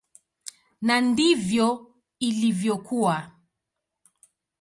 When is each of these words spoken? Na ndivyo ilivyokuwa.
Na 0.85 0.95
ndivyo 1.05 1.67
ilivyokuwa. 2.27 3.15